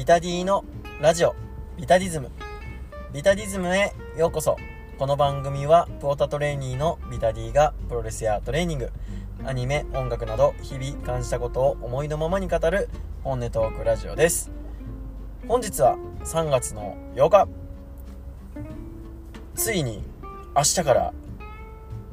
[0.00, 0.64] ビタディの
[0.98, 1.36] ラジオ
[1.76, 2.30] ビタディズム。
[3.12, 4.56] ビタディズムへようこそ。
[4.98, 8.90] この番組はプオタトレーニーのビタディがプロレスやトレーニング
[9.44, 12.88] アニメ音楽など日々感じたことを思いのままに語る
[13.22, 14.50] 本音トークラジオです。
[15.46, 17.48] 本日は3月の8日。
[19.54, 20.02] ついに
[20.56, 21.12] 明日から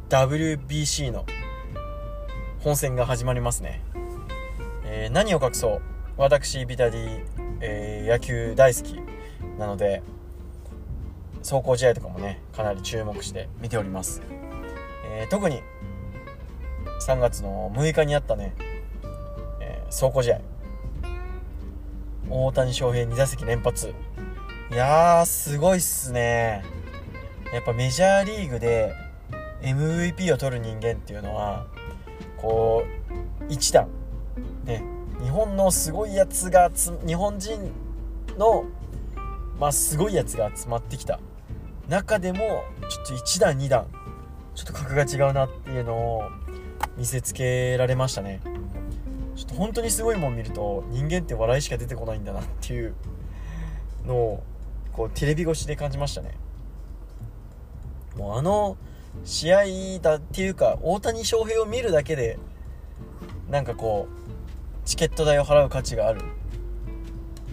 [0.10, 1.26] WBC の
[2.60, 3.82] 本戦が始まりますね、
[4.84, 5.82] えー、何を隠そう？
[6.18, 9.00] 私ビタディ、えー、野球大好き
[9.58, 10.04] なので
[11.40, 14.22] 走行試合とかもねかなり注目して見ております、
[15.12, 15.62] えー、特に
[17.00, 18.54] 3月の6日にあったね、
[19.62, 20.42] え走行試合。
[22.30, 23.94] 大谷翔平2打席連発。
[24.72, 26.66] いやーすごいっすね。
[27.54, 28.94] やっぱメジャーリーグで
[29.62, 31.66] MVP を取る人間っていうのは
[32.36, 33.88] こう一段
[34.66, 34.84] ね
[35.22, 36.70] 日本のすごいやつが
[37.06, 37.72] 日本人
[38.38, 38.66] の
[39.60, 41.20] まあすごいやつが集まってきた。
[41.90, 43.88] 中でもちょっと1段2段
[44.56, 46.24] ちょっと格が違うなっていうのを
[46.98, 48.42] 見せつけられましたね。
[49.36, 52.96] ちょっと本当にすごいもん見ると人間って笑いしか出てこないんだなっていう
[54.06, 54.44] のを
[54.94, 56.32] こうテレビ越しで感じましたね。
[58.16, 58.78] もうあの
[59.24, 59.66] 試合
[60.02, 62.40] だっていうか大谷翔平を見るだけで
[63.50, 64.17] なんかこう
[64.88, 66.22] チケット代を払う価値がある。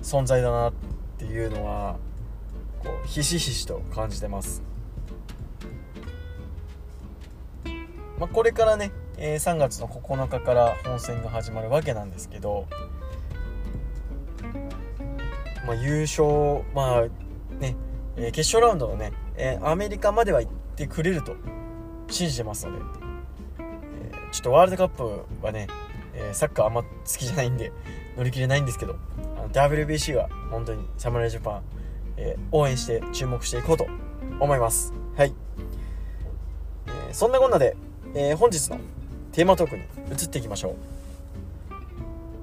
[0.04, 0.72] 存在だなっ
[1.18, 1.96] ていうのは
[2.78, 4.62] こうひしひしと感じてます、
[8.18, 12.66] まあ、これからね、えー、3月の9日から本戦が始まるわけなんですけど、
[15.66, 17.02] まあ、優勝まあ
[17.58, 17.77] ね、
[18.16, 21.34] えー、決勝ラウンドのね、えー、アメリカまでは行ってくれると
[22.10, 22.84] 信じてますので、
[23.60, 25.66] えー、ちょっとワールドカップはね、
[26.34, 27.72] サッカーあんま好きじゃないんで
[28.16, 28.96] 乗り切れないんですけど
[29.36, 31.62] あの WBC は本当に侍ジャパン、
[32.17, 33.86] えー、応援して注目していこうと
[34.40, 34.92] 思います。
[35.17, 35.34] はい、
[36.86, 37.77] えー、そんなこんなで、
[38.14, 38.78] え本日の
[39.33, 40.74] テーマトークに移っていきましょう、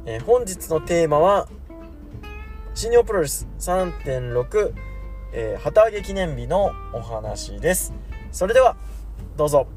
[0.06, 1.50] え本日のテーマは
[2.74, 4.74] 新日本プロレス3.6、
[5.34, 7.94] え、旗揚げ記念日のお話です。
[8.32, 8.78] それでは
[9.36, 9.68] どうぞ。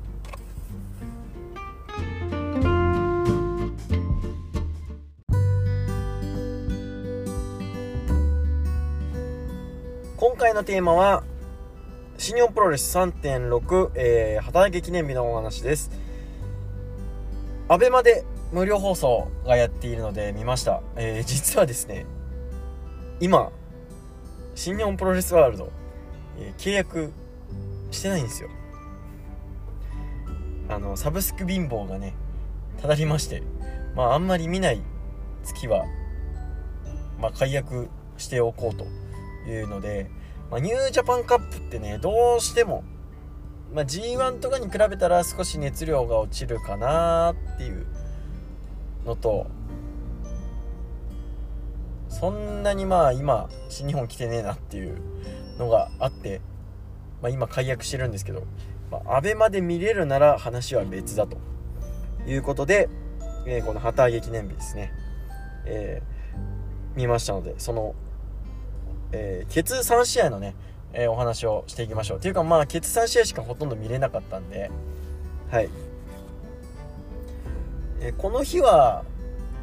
[10.26, 11.22] 今回のテーマは
[12.16, 15.90] 新日本プロレス3.6、えー、働き記念日のお話です。
[17.68, 22.06] アベマで無料放送がやっているので見ました、えー、実はですね
[23.20, 23.52] 今
[24.54, 25.70] 新日本プロレスワールド、
[26.38, 27.12] えー、契約
[27.90, 28.48] してないんですよ。
[30.70, 32.14] あのサブスク貧乏がね
[32.80, 33.42] ただりまして
[33.94, 34.80] まああんまり見ない
[35.42, 35.84] 月は
[37.20, 39.03] まあ解約しておこうと。
[39.46, 40.10] いうので、
[40.50, 42.84] まあ、ニュージャパンカップってねどうしても、
[43.72, 47.86] まあ、G1 とかに比べたら少し熱量が落ちるかなっていう
[49.04, 49.46] のと
[52.08, 55.00] そんなにまあ今新日本来てねえなっていう
[55.58, 56.40] のがあって、
[57.20, 58.44] まあ、今解約してるんですけど
[58.90, 61.38] まあ、アベマで見れるなら話は別だと
[62.26, 62.88] いうことで、
[63.46, 64.92] えー、この旗揚げ記念日ですね、
[65.66, 67.94] えー、見ましたのでその、
[69.14, 70.56] えー、ケツ3試合のね、
[70.92, 72.20] えー、お話をしていきましょう。
[72.20, 74.70] というかまあケツ3試合しかほとんど見れなかったんで。
[75.50, 75.68] はい、
[78.00, 79.04] えー、この日は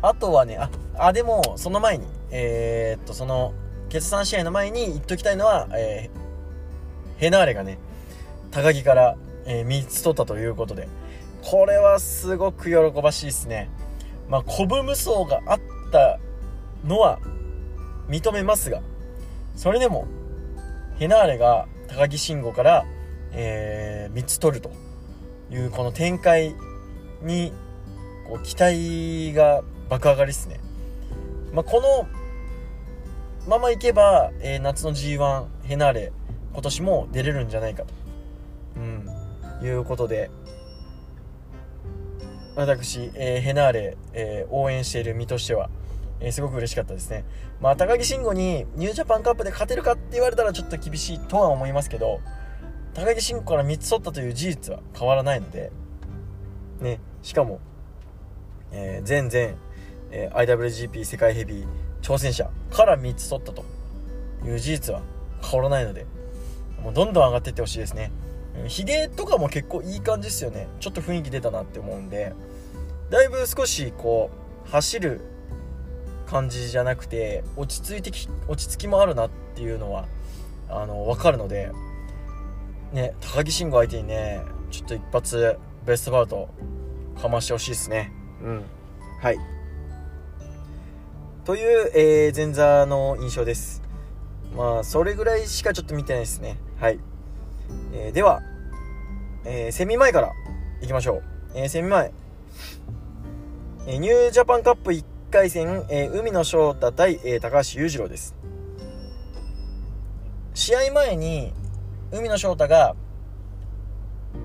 [0.01, 3.53] あとはねああでもその前にえー、っとその
[3.89, 7.77] ケツ3試合の前に言っときたいのは、えー、ヘナーレがね
[8.51, 10.87] 高木から、えー、3つ取ったということで、
[11.41, 13.69] これはすごく喜ばしいですね。
[14.29, 15.59] まあ、古武無双があっ
[15.91, 16.19] た
[16.85, 17.19] のは
[18.07, 18.81] 認めますが、
[19.55, 20.07] それでも、
[20.97, 22.85] ヘナーレが高木慎吾から、
[23.33, 24.71] えー、3つ取ると
[25.49, 26.55] いうこの展開
[27.21, 27.53] に
[28.27, 30.59] こう期待が爆上がりですね。
[31.53, 32.07] まあ、この
[33.47, 36.11] ままいけば、えー、夏の G1 ヘナーレ
[36.53, 37.93] 今年も出れるんじゃないかと。
[38.77, 38.79] う
[39.63, 40.29] ん、いうことで。
[42.55, 45.69] 私、えー、ヘナーレ、えー、応援している身としては、
[46.21, 47.25] えー、すごく嬉しかったですね。
[47.59, 52.21] まあ、高木慎吾にニュージャパンカップで勝てるかって言われたらちょっと厳しいとは思いますけど、
[52.93, 55.71] 高木慎吾から3つ取ったという事実は変わらないので、
[56.79, 57.59] ね、しかも、
[58.71, 59.57] えー、前々、
[60.11, 61.67] えー、IWGP 世界ヘビー
[62.01, 63.63] 挑戦者から3つ取ったと
[64.45, 65.01] いう事実は
[65.41, 66.05] 変わらないので、
[66.83, 68.11] もうどんどん上がっていってほしいですね。
[68.67, 72.33] ヒゲとかも結構いい感じですよねちょっと雰囲気出たなって思うんで
[73.09, 74.29] だいぶ少しこ
[74.67, 75.21] う走る
[76.31, 80.05] 感じじゃなくて落ち着いてき落ち着きもあるなっていうのは
[80.69, 81.73] あの分かるので
[82.93, 84.41] ね高木慎吾相手にね
[84.71, 86.47] ちょっと一発ベストバウト
[87.21, 88.13] かましてほしいですね。
[88.41, 88.63] うん。
[89.19, 89.37] はい。
[91.43, 93.81] という、えー、前座の印象です。
[94.55, 96.57] まあそれぐらいしかちょっと見てないですね。
[96.79, 96.99] はい、
[97.93, 98.41] えー、では、
[99.43, 100.31] えー、セミ前から
[100.81, 101.23] いきましょう、
[101.55, 102.13] えー、セミ前、
[103.87, 108.35] えニュージャパンカップ1回戦、え海野翔太対、え高橋裕次郎です。
[110.53, 111.53] 試合前に
[112.11, 112.97] 海野翔太が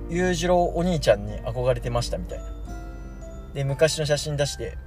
[0.09, 2.45] 裕次郎お兄ちゃんに憧れてましたみたいな。
[3.53, 4.79] で昔の写真出して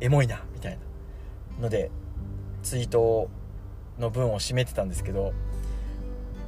[0.00, 1.62] エモいなみたいな。
[1.62, 1.92] ので
[2.64, 3.30] ツイート
[4.00, 5.32] の文を締めてたんですけど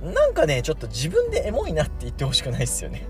[0.02, 3.06] なんかねちょっと自分でエモいなって言ってほしくないっすよね。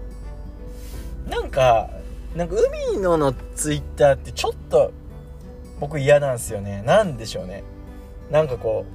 [1.31, 1.89] なんか
[2.37, 2.57] なんか
[2.93, 4.93] 海野のツイッターってちょっと
[5.85, 6.83] 僕嫌なんですよね。
[6.87, 7.63] なんでしょうね。
[8.31, 8.87] なんかこ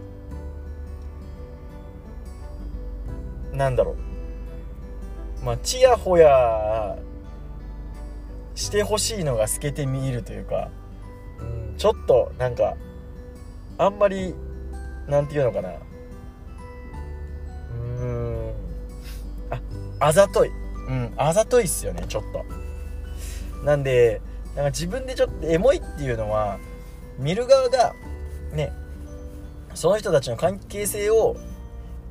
[3.53, 3.95] うなんだろ
[5.41, 5.45] う。
[5.45, 6.97] まあちやほや
[8.56, 10.71] してほしいのが透けて見えるというか、
[11.39, 11.44] う
[11.74, 12.75] ん、ちょっとなんか
[13.77, 14.33] あんまり
[15.07, 15.69] なんていうのかな。
[15.69, 18.51] うーん。
[19.51, 19.62] あ
[20.00, 20.50] あざとい。
[20.88, 22.44] うんあざといっすよねちょっと。
[23.63, 24.24] なんで
[24.56, 26.57] なんか自分でちょっとエモいっていうのは
[27.19, 27.94] 見る側が
[28.54, 28.74] ね
[29.75, 31.38] その人たちの関係性を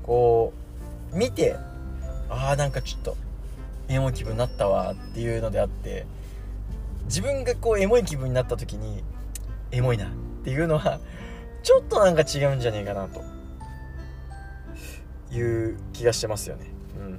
[0.04, 0.52] こ
[1.12, 1.56] う見て
[2.30, 3.16] ああなんかちょっと
[3.88, 6.06] エモい気分になったわっていうのであって
[7.06, 9.02] 自分がこうエモい気分になった時に
[9.72, 10.08] エモいなっ
[10.44, 11.00] ていうのは
[11.62, 13.38] ちょっとなんか違うんじゃねえかなと。
[15.30, 16.66] いう気がしてますよね。
[16.98, 17.18] うん。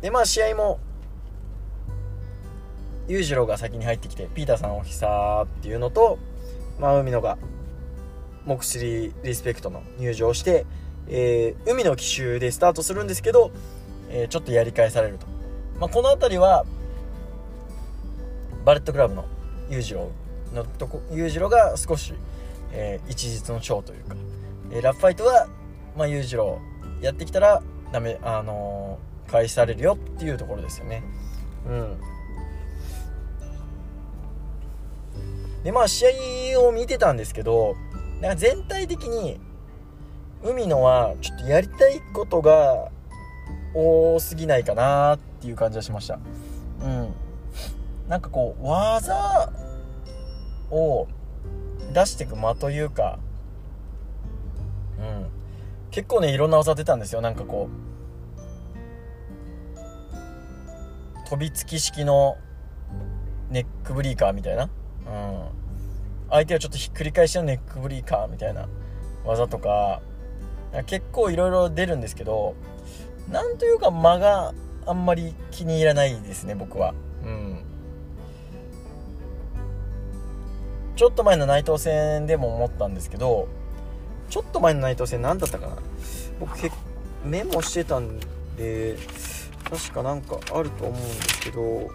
[0.00, 0.78] でまあ試合も
[3.08, 6.18] 裕次郎が先に入ってきてピーターさんおひさっていうのと、
[6.78, 7.38] まあ、海野が
[8.46, 10.66] 目視リスペクトの入場して、
[11.08, 13.50] えー、海の奇襲でスタートするんですけど、
[14.10, 15.26] えー、ちょっとやり返されると、
[15.78, 16.64] まあ、この辺りは
[18.64, 19.26] バレットクラブの
[19.68, 20.10] 裕次郎
[20.52, 22.14] のとこ裕次郎が少し、
[22.72, 24.16] えー、一日の長というか、
[24.72, 25.48] えー、ラップファイトは、
[25.96, 26.58] まあ、裕次郎
[27.00, 27.62] やってきたら
[27.92, 31.02] ダメあのー、開始されるよっていうところですよね。
[31.68, 32.13] うん。
[35.64, 36.06] でまあ試
[36.54, 37.74] 合を見てたんですけど
[38.20, 39.40] なんか全体的に
[40.42, 42.90] 海野はちょっとやりたいことが
[43.74, 46.18] 多すぎないかなっていう感じがしました。
[46.82, 47.14] うん。
[48.08, 49.50] なんかこう技
[50.70, 51.08] を
[51.92, 53.18] 出していく間というか
[54.98, 55.26] うん。
[55.90, 57.22] 結構ねいろんな技出たんですよ。
[57.22, 57.70] なんかこ
[61.24, 62.36] う飛びつき式の
[63.50, 64.68] ネックブリーカーみたいな。
[65.06, 65.44] うん。
[66.30, 68.68] 相手をちょっとひっくり返してのネックブリーカーみたいな
[69.24, 70.00] 技とか
[70.86, 72.54] 結構いろいろ出るんですけど
[73.30, 74.54] なんというか間が
[74.86, 76.94] あんまり気に入らないですね僕は。
[77.24, 77.62] うん。
[80.96, 83.48] ちょっと前の内藤戦でも思ったんですけど
[84.30, 85.76] ちょっと前の内藤戦何だったかな？
[86.40, 86.74] 僕結
[87.24, 88.18] メモしてたん
[88.56, 88.96] で
[89.70, 91.90] 確かなんかあると思うんですけど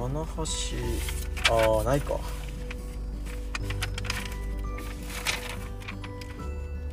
[0.00, 0.42] 棚橋。
[1.54, 2.18] ああないか。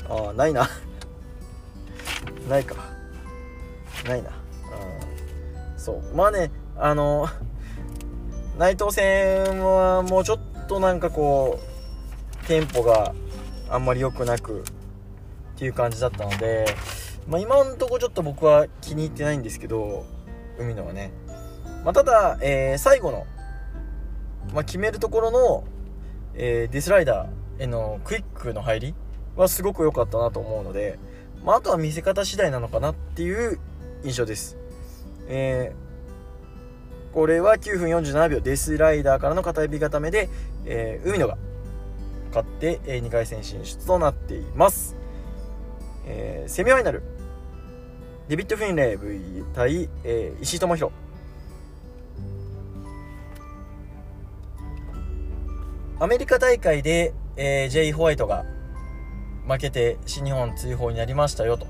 [0.10, 0.70] ああないな。
[2.50, 2.76] ないか。
[4.06, 4.30] ないな。
[5.78, 6.16] そう。
[6.16, 7.30] まあねあの
[8.58, 11.62] 内藤戦はもうちょっとなんかこ
[12.44, 13.14] うテンポが
[13.70, 14.64] あんまり良くなくっ
[15.56, 16.66] ていう感じだったので、
[17.26, 20.06] まあ、今んとこちょっと僕は気に入ってないんですけど
[20.60, 21.14] 海野はね。
[21.88, 23.26] まあ、ただ、えー、最後の、
[24.54, 25.64] まあ、決めるところの、
[26.34, 28.96] えー、ディスライダーへのクイックの入り
[29.38, 31.00] はすごく良かったなと思うので、
[31.46, 33.58] まあ、あとは見せ方次第なのかなっていう
[34.04, 34.58] 印象です。
[35.30, 40.28] えー、これは9分47秒デスライダーからの片指固めで、
[40.66, 41.38] えー、海野が
[42.32, 44.98] 勝って、えー、2回戦進出となっています。
[46.06, 47.02] えー、セミファイナル
[48.28, 51.07] デビッド・フィンレイ V 対、えー、石井智弘
[56.00, 57.92] アメリカ大会で、えー、J.
[57.92, 58.46] ホワイトが
[59.48, 61.66] 負けて新日本追放になりましたよと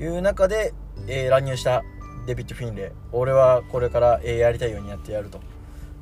[0.00, 0.72] いう中で、
[1.06, 1.82] えー、乱入した
[2.26, 2.90] デビッド・フィンレイ。
[3.12, 5.40] 俺はこれから、えー、やりたいようにやってやると。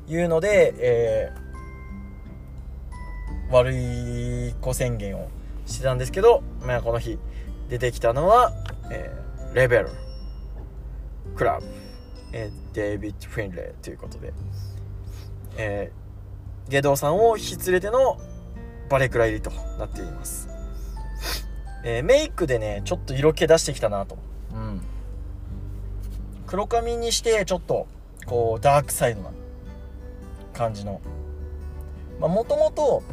[0.07, 5.27] いうので、えー、悪い子宣言を
[5.65, 7.19] してたんですけど、まあ、この日
[7.67, 8.53] 出てきたのは、
[8.89, 9.89] えー、レベル
[11.35, 11.65] クラブ、
[12.31, 14.31] えー、デビッド・フィンレイということで、
[15.57, 16.06] えー、
[16.69, 18.19] 下道さんを引き連れての
[18.89, 20.49] バレクラ入りとなっています、
[21.83, 24.17] えー、メイクでねちょっと色気出してきたなと、
[24.53, 24.81] うん、
[26.45, 27.87] 黒髪にしてちょっと
[28.25, 29.31] こうダークサイドな
[30.53, 31.01] 感じの。
[32.19, 33.03] もともと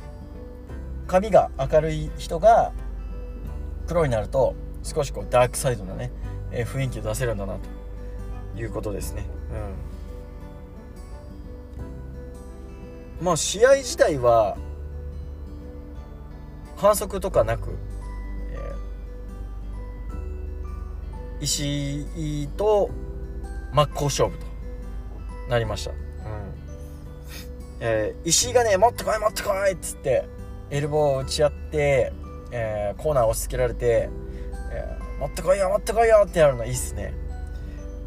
[1.06, 2.72] 髪が明るい人が
[3.86, 6.10] 黒になると少しこうダークサイドなね、
[6.50, 7.58] えー、雰囲気を出せるんだな
[8.54, 9.26] ということですね。
[9.52, 9.93] うん、
[13.20, 14.56] まあ試合自体は
[16.76, 17.70] 反則とかなく、
[18.50, 22.02] えー、石
[22.42, 22.90] 井と
[23.72, 24.46] 真っ向勝負と
[25.48, 25.90] なりました。
[25.90, 25.96] うん。
[27.80, 30.28] えー、石井がね、もっと来いもっと来いっつって、
[30.70, 32.12] エルボーを打ち合って、
[32.50, 34.08] えー、コーナー押し付けられて、
[34.72, 37.14] えー、持ってこいよ持ってこいよってやるのいいっすね。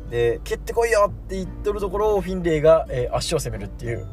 [0.10, 4.08] で蹴ってこいよって言っとるところをフィンレイが、えー、足を攻めるっていう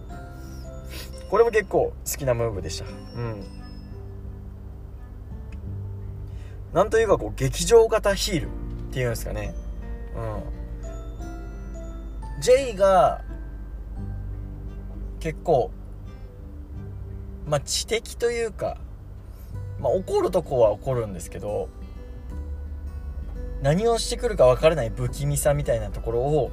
[1.30, 2.84] これも結構好きなムーブでした。
[2.84, 2.88] う
[3.20, 3.44] ん。
[6.72, 8.48] なんというかこう劇場型ヒールっ
[8.92, 9.54] ていうんですかね。
[10.16, 10.20] う
[12.38, 12.40] ん。
[12.40, 13.22] J が
[15.20, 15.70] 結構
[17.46, 18.78] まあ知的というか
[19.84, 21.68] まあ、怒るとこは怒るんですけど
[23.62, 26.50] 何をしてくるか分からない不気味さみたいなところを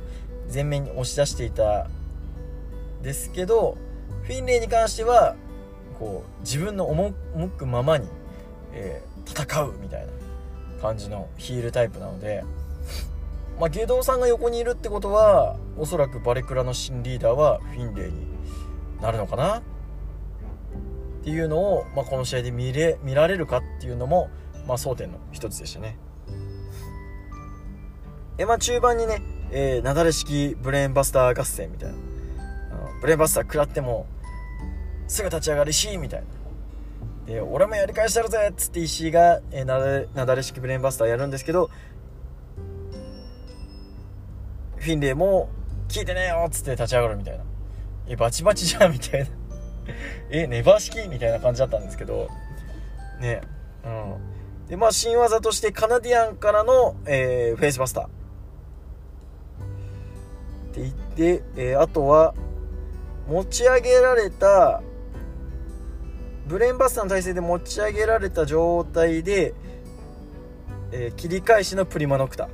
[0.53, 1.87] 前面に押し出していた
[3.01, 3.77] ですけど
[4.23, 5.35] フィンレイに関しては
[5.99, 8.07] こう自分の赴くままに、
[8.73, 10.11] えー、戦うみたいな
[10.81, 12.43] 感じのヒールタイプなので、
[13.59, 18.25] まあ、下道さんが横にいるってことはおそらくバレクラの新リーダーはフィンレイに
[19.01, 19.61] なるのかなっ
[21.23, 24.29] ていうのを、まあ、この試合で見れ見られるかっていうのも、
[24.67, 25.97] まあ、争点の一つでしたね。
[28.39, 31.95] えまあ、中盤にね、えー、なだれ式ブレーンバスター合戦みたいな
[33.01, 34.05] ブレーバスター食らっても
[35.07, 37.33] すぐ立ち上がるしみたいな。
[37.33, 41.69] で俺もやり返してるぜっつって石井が、えー、なだなだれ式ブレーンバスターやるんですけど
[44.77, 45.49] フィンレイも
[45.87, 47.43] 聞いてねえよっつって立ち上がるみたいな。
[48.07, 49.27] えバチバチじゃんみたいな。
[50.31, 52.29] えネバー式みたいな感じだったんですけど。
[53.19, 53.41] ね
[53.85, 54.67] うん。
[54.67, 58.05] でまあ新技としてカナディアンからの、えー、フェイスバスター。
[58.05, 58.07] っ
[60.73, 62.33] て言って、えー、あとは
[63.31, 64.83] 持ち上げられた
[66.47, 69.53] ブレーンバスターの体勢で持ち上げられた状態で、
[70.91, 72.49] えー、切り返しのプリマノクタ。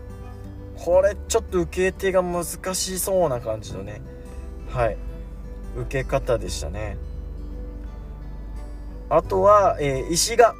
[0.75, 4.03] これちょっと受け手が難しそうな感じのね。
[4.69, 4.97] はい。
[5.75, 6.99] 受け方でしたね。
[9.09, 10.53] あとは、えー、石が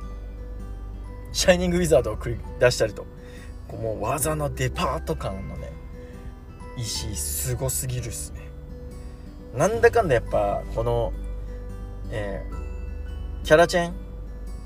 [1.32, 3.06] シャイニングウィザードを繰り出したりと。
[3.68, 5.72] こうもう技のデパート感のね
[6.76, 8.37] 石すごすぎるっすね。
[9.58, 11.12] なんだかんだやっぱこの、
[12.12, 13.94] えー、キャラチェン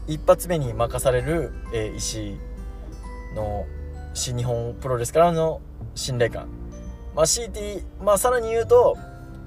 [0.07, 2.37] 一発目に任される、えー、石
[3.33, 3.65] の
[4.13, 5.61] 新日本プロレスからの
[5.95, 6.49] 信頼感
[7.15, 8.97] まあ CT まあさらに言うと、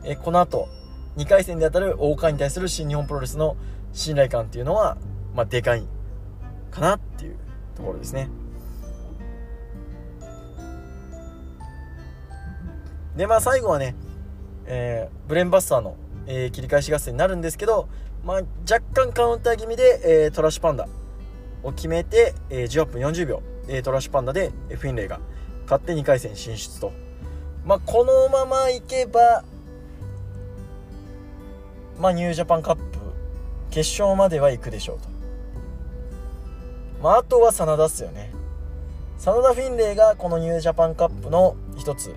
[0.03, 0.67] えー、この後
[1.19, 3.57] 2回戦で当たる大川に対する新日本プロレスの
[3.93, 4.97] 信頼感っていうのは、
[5.35, 5.87] まあ、でかい
[6.71, 7.37] かなっていう
[7.77, 8.29] ところですね。
[13.17, 13.95] で、まあ、最後はね、
[14.67, 17.89] えー、ブレンバスターの、えー、切り返し合戦になるんですけど、
[18.25, 18.37] まあ、
[18.71, 20.89] 若干カウンター気味で、えー、トラッシュパンダ
[21.63, 25.21] を決めて、えー、18分40秒、えー、トラッシュパンダで、フィンレイが
[25.65, 26.93] 勝って2回戦進出と。
[27.65, 29.45] まあ、このままいけば、
[31.99, 32.83] まあ、ニュージャパンカップ
[33.71, 35.09] 決勝までは行くでしょうと。
[37.03, 38.33] まあ、あとは真田っすよね。
[39.19, 42.15] 真田フィンレイがこのニュージャパンカップの一つ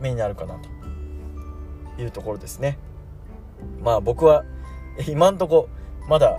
[0.00, 0.79] 目になるかなと
[1.98, 2.78] いうところですね。
[3.82, 4.44] まあ僕は
[5.08, 5.68] 今んとこ
[6.08, 6.38] まだ、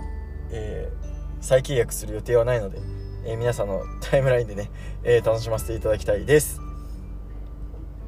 [0.50, 1.06] えー、
[1.40, 2.78] 再契約する予定はないので、
[3.24, 4.70] えー、皆さんのタイムラインでね、
[5.04, 6.60] えー、楽しませていただきたいです。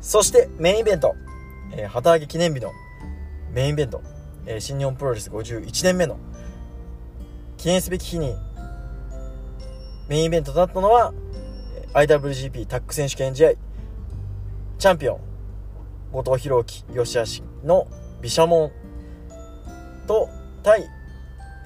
[0.00, 1.14] そしてメインイベント、
[1.72, 2.72] えー、旗揚げ記念日の
[3.52, 4.02] メインイベント、
[4.46, 6.18] えー、新日本プロレス51年目の
[7.56, 8.34] 記念すべき日に
[10.08, 11.14] メインイベントとなったのは
[11.94, 13.52] IWGP タッグ選手権試合
[14.78, 15.33] チャンピオン
[16.14, 17.88] 後藤弘樹吉橋の
[18.22, 18.70] 毘沙門
[20.06, 20.30] と
[20.62, 20.88] 対、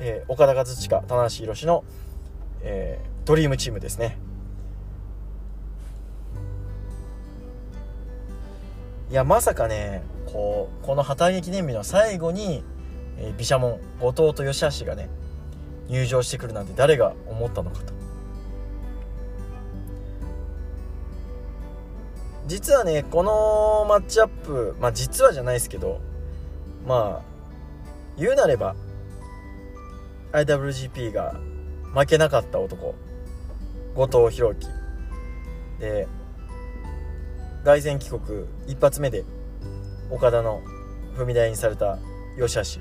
[0.01, 1.85] えー、岡田和親棚橋宏の、
[2.63, 4.17] えー、ドリームチームですね。
[9.11, 12.65] いやまさかねこうこの旗揚げ記念日の最後に
[13.37, 15.11] 毘沙門後藤と吉橋がね
[15.89, 17.98] 入場してくるなんて誰が思ったのかと。
[22.49, 26.01] 実はねこのマッチアップまあ実はじゃないですけど
[26.87, 27.23] まあ
[28.17, 28.75] 言うなれば
[30.33, 31.35] IWGP が
[31.95, 32.95] 負けなかった男
[33.95, 34.67] 後藤弘樹。
[35.79, 36.09] で
[37.65, 39.25] 凱旋帰国一発目で
[40.11, 40.63] 岡田の
[41.17, 41.99] 踏み台にされた
[42.39, 42.81] 吉橋。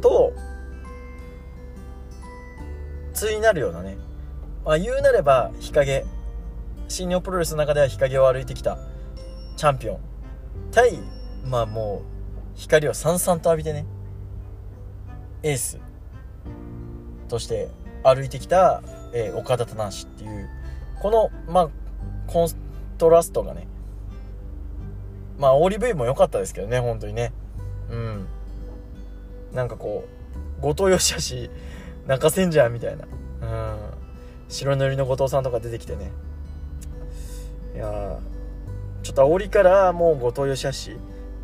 [0.00, 0.32] と
[3.14, 3.96] 対になるようなね、
[4.64, 6.04] まあ、言うなれば日陰。
[6.92, 8.76] 新日本プロレスの中では日陰を歩いてきた
[9.56, 9.98] チャンピオン。
[10.70, 10.98] 対
[11.46, 13.86] まあもう光をさんさんと浴びてね
[15.42, 15.80] エース
[17.28, 17.70] として
[18.04, 18.82] 歩いてきた、
[19.14, 20.50] えー、岡田棚橋っていう
[21.00, 21.68] このまあ
[22.26, 22.48] コン
[22.98, 23.66] トラストがね
[25.38, 27.32] まあオーリ V も良かったですけどね本当にね。
[27.88, 28.26] うん。
[29.54, 30.04] なんかこ
[30.58, 31.50] う後藤義し
[32.06, 33.06] 泣かせんじゃんみたいな。
[33.40, 33.78] うん。
[34.50, 36.10] 白塗りの後藤さんとか出てきてね。
[37.74, 38.18] いや
[39.02, 40.96] ちょっと煽りからもう後藤義し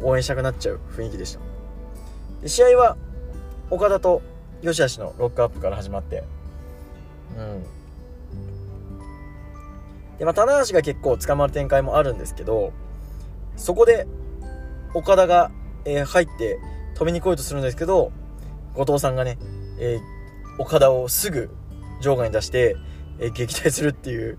[0.02, 1.40] 応援したくなっちゃう雰囲気でした。
[2.42, 2.96] で試合は
[3.70, 4.22] 岡田と
[4.62, 6.22] 吉橋のロックアップから始まって。
[7.36, 7.78] うん。
[10.18, 12.72] でまあ棚橋が結構捕まる展開もあるんですけど
[13.56, 14.06] そこで
[14.94, 15.50] 岡田が、
[15.84, 16.58] えー、入って
[16.96, 18.12] 止めに来ようとするんですけど
[18.74, 19.38] 後藤さんがね、
[19.78, 21.50] えー、岡田をすぐ
[22.02, 22.76] 場外に出して、
[23.20, 24.38] えー、撃退するっていう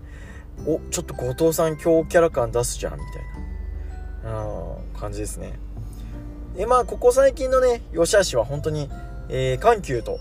[0.66, 4.44] おちょっと後藤さん強キャラ感出すじゃんみたいな。
[4.44, 5.58] うん感じですね。
[6.56, 8.90] でまあここ最近のね吉橋は本当に、
[9.28, 10.18] えー、緩急と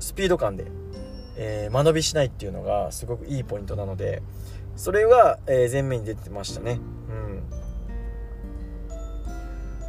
[0.00, 0.66] スピード感で、
[1.36, 4.22] えー、間延びしないっていうのがすごくいいポイントなので
[4.74, 6.80] それが、えー、前面に出てましたね。
[7.08, 7.12] う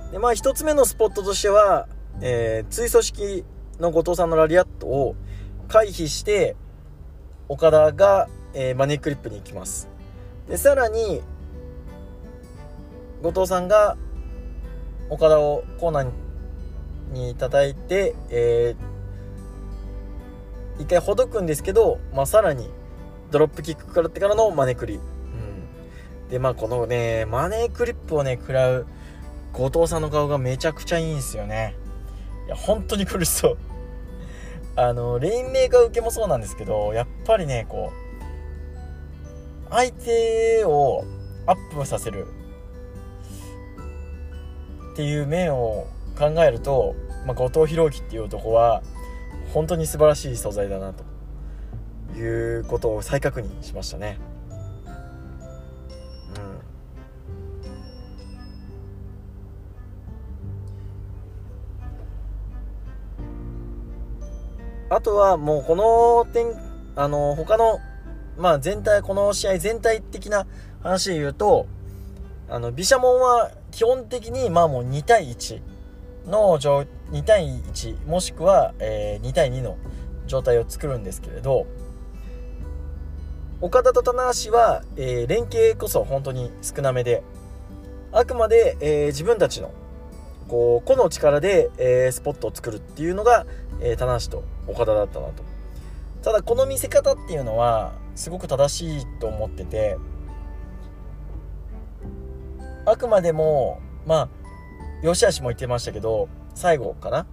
[0.10, 0.12] ん。
[0.12, 1.88] でまあ1つ目のスポットとしては、
[2.22, 3.44] えー、追組式
[3.80, 5.16] の後藤さんのラリアットを
[5.68, 6.56] 回避して
[7.50, 9.89] 岡田が、えー、マネークリップに行きます。
[10.48, 11.22] でさらに
[13.21, 13.98] 後藤さんが
[15.10, 16.12] 岡田をコーナー
[17.12, 22.69] に叩いて、えー、一回ほどくんですけど、まあ、さらに
[23.32, 28.88] ドロップキックからってからのマネクリ、うん、でまあこのねマネークリップをね食らう
[29.54, 31.76] 後藤さんの顔がめちゃくちゃいいんですよね。
[32.45, 33.58] いや本当に苦しそう。
[34.76, 38.07] あのレインメーカー受けもそうなんですけどやっぱりねこう
[39.69, 41.03] 相手を
[41.45, 42.27] アップさせる。
[44.93, 48.82] っていう面を考えると、まあ、後藤弘樹っていう男は
[49.53, 51.17] 本当に素晴らしい素材だなと。
[52.17, 54.17] いうことを再確認しましたね。
[64.89, 66.53] あとはもうこの点、
[66.95, 67.80] あの、他の、
[68.38, 70.45] まあ全体、この試合全体的な
[70.82, 71.67] 話で言うと、
[72.50, 75.62] あの、毘沙門は基本的に、まあもう2対1
[76.28, 79.78] の状、2対1、もしくは、えー、2対2の
[80.28, 81.65] 状態を作るんですけれど、
[83.60, 87.23] 岡田と棚橋は、えー、連携こそ本当に少なめで、
[88.12, 89.71] あくまで、えー、自分たちの
[90.47, 93.45] こう個の力で、えー、スポットを作るっていうのが、
[93.82, 95.43] えー、棚橋と岡田だったなと。
[96.23, 99.97] ただこの見せ方っていうのはすごく正しいと思ってて
[102.86, 104.30] あくまでもま
[105.03, 107.27] あ吉橋も言ってましたけど最後かな？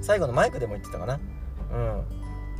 [0.00, 1.20] 最後のマイクでも言ってたかな？
[1.72, 1.78] う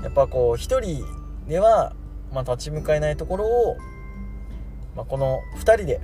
[0.00, 0.04] ん。
[0.04, 1.04] やっぱこう一人
[1.48, 1.94] では、
[2.32, 3.76] まあ、立ち向かえないところを、
[4.94, 6.00] まあ、この2人で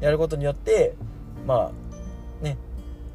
[0.00, 0.94] やることによって
[1.46, 1.72] ま
[2.40, 2.56] あね、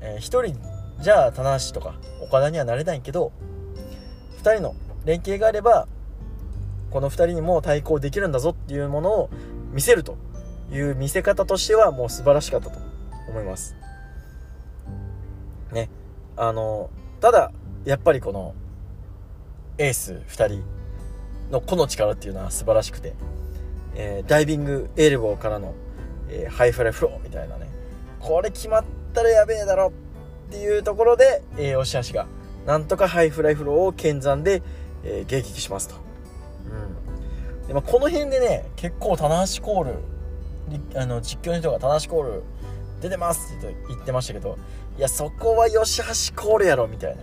[0.01, 0.60] えー、1人
[0.99, 3.31] じゃあ棚橋とか岡田にはなれないけど
[4.43, 5.88] 2人の連携があれば
[6.91, 9.30] この2人にも対抗できるんだぞっていうものを
[9.71, 10.17] 見せると
[10.71, 12.80] いう見せ方としてはもう素晴らしかったと
[13.30, 13.75] 思います。
[15.71, 15.89] ね。
[16.36, 17.51] あのただ
[17.86, 18.54] やっぱりこの
[19.77, 20.63] エース2人
[21.49, 23.13] の個の力っていうのは素晴らしくて、
[23.95, 25.73] えー、ダイビングエルボーからの、
[26.30, 27.69] えー、ハイフライフローみたいなね。
[28.19, 32.27] これ決まったらやべえだろっていうところで、えー、吉橋が
[32.65, 34.62] なんとかハイフライフローを剣山で、
[35.04, 36.11] えー、迎撃しますと。
[37.67, 39.93] でまあ、この辺でね結構棚橋コール
[40.95, 42.43] あの実況の人が棚橋コール
[43.02, 44.58] 出てますって言ってましたけど
[44.97, 46.00] いやそこは吉
[46.34, 47.17] 橋コールやろみたい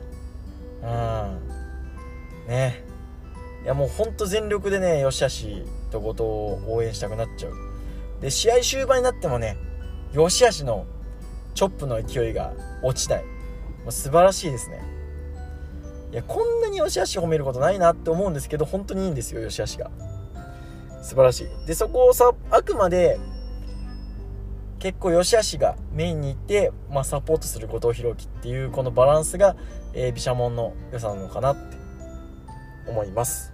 [0.83, 1.29] な。
[1.29, 2.49] うん。
[2.49, 2.85] ね。
[3.65, 7.53] いやもうほんと全力でね吉橋と後藤を応援したくなっちゃう。
[8.21, 9.57] で試合終盤になってもね
[10.13, 10.87] 吉橋の
[11.55, 13.25] チョップの勢いが落ちない。
[13.25, 14.83] もう素晴らしいですね。
[16.13, 19.91] いやこんなに吉橋褒めることないなって思うんですけど本当にいいんですよ吉橋が。
[21.03, 21.67] 素晴らしい。
[21.67, 23.19] でそこをさあくまで
[24.79, 29.57] 結構良し悪しがメインにいって、まあ、サポートする後藤弘樹っていうこのバランスが、
[29.93, 31.77] えー、毘沙門の良さなのかなって
[32.87, 33.53] 思います、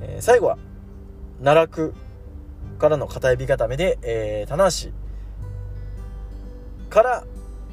[0.00, 0.58] えー、最後は
[1.42, 1.94] 奈落
[2.78, 4.90] からの片指固めで、えー、棚橋
[6.88, 7.24] から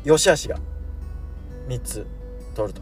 [0.04, 0.58] 良し悪しが
[1.70, 2.06] 3つ
[2.54, 2.80] 取る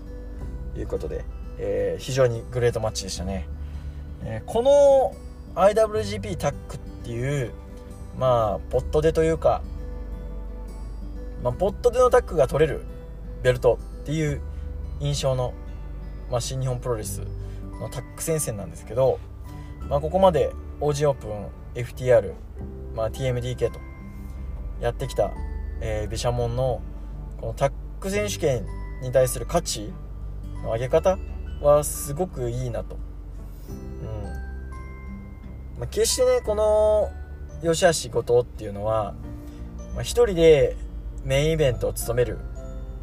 [0.74, 1.24] ということで、
[1.60, 3.48] えー、非常にグレートマッチでしたね、
[4.24, 5.16] えー、この
[5.56, 7.52] IWGP タックっていう
[8.18, 9.62] まあポットでというか
[11.46, 12.82] まあ、ポットでのタッグが取れる
[13.44, 14.42] ベルトっていう
[15.00, 15.54] 印象の、
[16.32, 17.22] まあ、新日本プロレス
[17.80, 19.20] のタッグ戦線なんですけど、
[19.88, 22.34] まあ、ここまで OG オープン FTR、
[22.96, 23.80] まあ、TMDK と
[24.82, 25.34] やってきた、
[25.82, 26.82] えー、毘沙門の
[27.40, 28.66] このタッグ選手権
[29.04, 29.94] に対する価値
[30.64, 31.20] の上げ方
[31.62, 32.98] はすごくいいなと。
[35.80, 37.12] まあ、決してねこの
[37.62, 39.14] 吉橋後藤っていうのは、
[39.94, 40.76] まあ、一人で
[41.24, 42.38] メインイベントを務める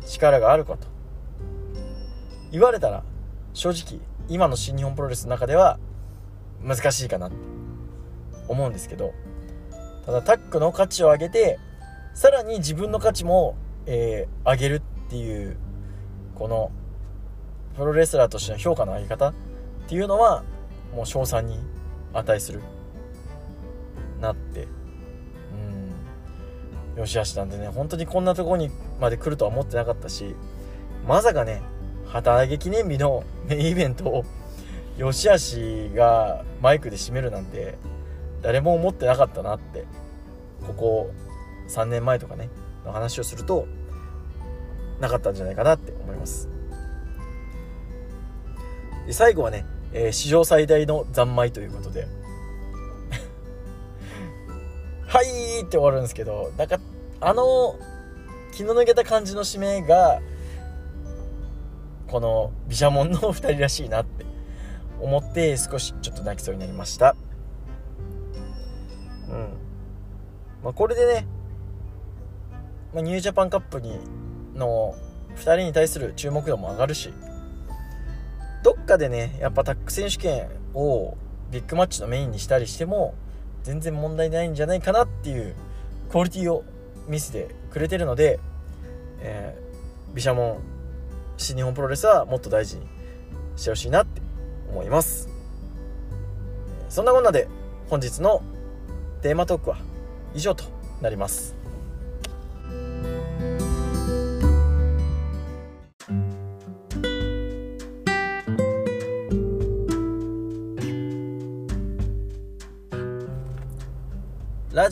[0.07, 0.89] 力があるかと。
[2.51, 3.03] 言われたら
[3.55, 5.79] 正直今の新日本プロレスの中では
[6.63, 7.37] 難しいかなと
[8.49, 9.13] 思うんですけど。
[10.05, 11.59] ただタックの価値を上げて
[12.15, 13.57] さらに自分の価値も、
[13.87, 14.75] えー、上げる
[15.07, 15.57] っていう
[16.35, 16.71] この
[17.77, 19.35] プロレスラーとしての評価の上げ方っ
[19.89, 20.43] ていうのは
[20.95, 21.59] もう賞賛に
[22.13, 22.61] 値する
[24.21, 24.69] なって。
[26.95, 27.01] うん。
[27.01, 28.71] よしあしなんでね本当にこんなところに
[29.01, 30.35] まで来るとは思ってなかったし
[31.07, 31.63] まさかね
[32.07, 34.25] 旗揚げ記念日のメインイベントを
[34.99, 37.79] よしあしがマイクで締めるなんて
[38.43, 39.87] 誰も思ってなかったなって
[40.67, 41.11] ここ
[41.69, 42.51] 3年前とかね
[42.85, 43.67] の話をすると
[45.01, 46.49] なかったんじゃないかなって思います。
[49.07, 52.07] で最後はね、えー、史上最大の三昧ということで。
[55.07, 56.79] はいって終わるんですけどなんか
[57.21, 57.77] あの
[58.53, 60.21] 気の抜けた感じの締めが
[62.09, 64.25] この毘沙門の2人らしいなって
[65.01, 67.17] 思って少しちょっと泣きそうになりました。
[69.31, 69.49] うん。
[70.63, 71.27] まあこれでね、
[72.95, 73.99] まあ、ニュージャパンカップに
[74.55, 74.95] の
[75.37, 77.13] 2人に対する注目度も上がるし
[78.63, 81.17] どっかでねやっぱタック選手権を
[81.51, 83.15] ビッグマッチのメインにしたりしても
[83.63, 85.55] 全然問題ないんじゃないかなっていう
[86.11, 86.65] クオリティを
[87.09, 88.39] 見せてくれてるので、
[89.21, 90.59] えー、毘沙門
[91.37, 92.87] 新日本プロレスはもっと大事に
[93.57, 94.23] してほしいなって
[94.71, 95.29] 思います。
[96.89, 97.49] そんなこんなで
[97.89, 98.43] 本日の
[99.23, 99.79] テーマトークは
[100.35, 100.65] 以上と
[101.01, 101.62] なります。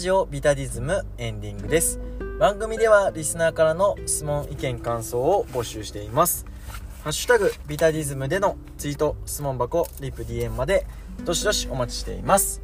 [0.01, 2.01] ジオビタディズムエンディングです。
[2.39, 6.47] 番組ではリスナーからの質問意見感想を募集しています。
[7.05, 10.87] ハッシュタグビタディズムでのツイート質問箱リプ DM まで
[11.27, 12.63] どしどしお待ちしています。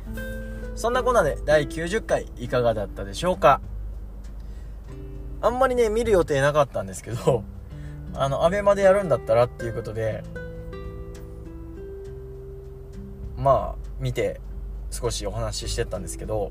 [0.77, 3.61] そんなこんなで第90回いかがだったでしょうか。
[5.43, 7.45] あんまりね見る予定なかったんですけど
[8.17, 10.25] あのアベマでやるんだったらっていうことで
[13.37, 14.41] まあ見て
[14.91, 16.51] 少しお話ししてたんですけど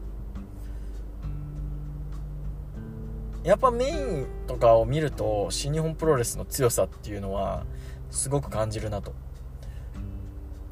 [3.46, 7.64] やっぱメインとかを見ると新日本プロレスの強さっていうのは
[8.10, 9.14] すごく感じるなと。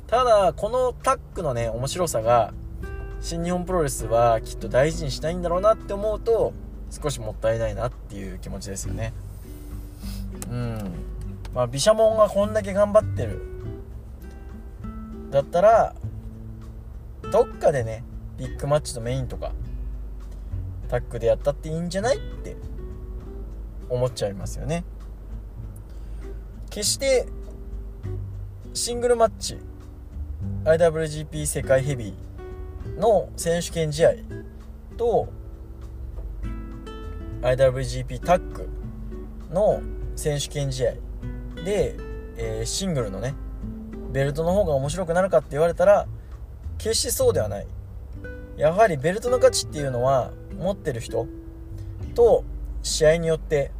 [0.08, 2.52] ただこのタッグのね面白さが
[3.22, 6.54] 新日本プロレスはきっと大事にしたいんだろうなって思うと
[6.90, 9.14] 少しもったいないなっていう気持ちですよね。
[10.50, 10.92] うん。
[11.54, 13.40] まあ毘沙門がこんだけ頑張ってる。
[15.30, 15.94] だったら
[17.32, 18.04] どっかでね
[18.38, 19.52] ビッグマッチのメインとか
[20.94, 22.56] タッグでやったっていいんじゃないって
[23.90, 24.84] 思っちゃいますよね。
[26.70, 27.26] 決して
[28.76, 29.58] シングルマッチ
[30.66, 34.12] IWGP 世界ヘビーの選手権試合
[34.96, 35.30] と
[37.42, 38.70] IWGP タッグ
[39.52, 39.82] の
[40.16, 40.92] 選手権試合
[41.66, 41.96] で、
[42.38, 43.34] えー、シングルのね
[44.12, 46.06] ベルトの方が面白くなるかって言われたら
[46.78, 47.68] 決してそうではない。
[48.58, 50.30] やはりベルトの価値っていうのは
[50.64, 51.28] 持ってる人
[52.16, 52.44] と
[52.82, 53.72] 試合によって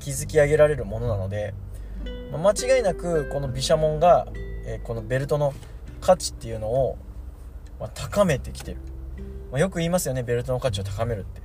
[0.00, 1.54] 築き上げられるものなので、
[2.32, 4.26] まあ、間違いなくこの毘沙門が、
[4.66, 5.54] えー、このベルトの
[6.00, 6.98] 価値っていうのを、
[7.78, 8.78] まあ、高めてきてる、
[9.50, 11.40] まあ、よく言いますよねベルトの価値を高めるって。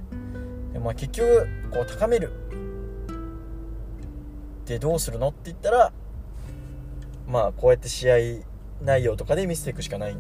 [0.74, 2.32] で、まあ、結局こう高める。
[4.64, 5.92] ってどうするのって言ったら
[7.28, 8.16] まあこうやって試合
[8.82, 10.16] 内容とかで見せていくしかない。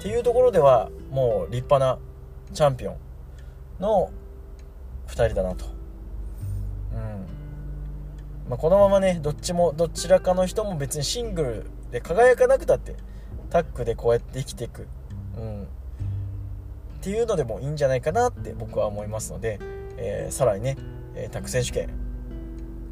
[0.00, 1.98] っていうところではもう立派な
[2.54, 2.96] チャンピオン
[3.80, 4.10] の
[5.08, 5.66] 2人だなと。
[6.94, 8.48] うん。
[8.48, 12.96] まあ、このままねどっちもどちらかの人も別にシングルで輝かなくたって
[13.50, 14.88] タッグでこうやって生きていく、
[15.36, 15.66] うん、っ
[17.02, 19.58] ていうのでもいいんじゃないかなって僕は思いますので、
[19.98, 20.78] えー、さらにね、
[21.14, 21.90] えー、タッグ選手権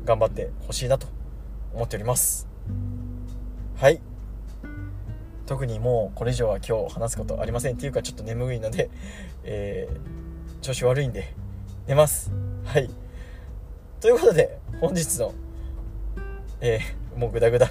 [0.04, 1.06] 頑張ってほしいなと
[1.72, 2.46] 思っております。
[3.76, 4.02] はい。
[5.48, 8.90] 特にもうこれ以上は今日話すことありませんっていうかちょっと眠いので、
[9.44, 11.34] えー、調子悪いんで
[11.86, 12.30] 寝ます。
[12.66, 12.90] はい。
[13.98, 15.32] ということで本日の
[16.60, 17.70] えー、もうグダグダ。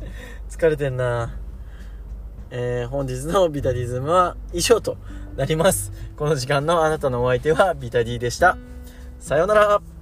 [0.48, 1.36] 疲れてんな。
[2.52, 4.96] えー、本日のビタディズムは以上と
[5.36, 5.92] なります。
[6.16, 8.56] この時間のあなたのお相手はビタディでした。
[9.18, 9.99] さようなら。